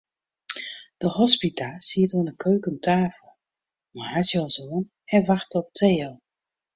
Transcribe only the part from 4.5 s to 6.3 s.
oan, en wachte op Theo.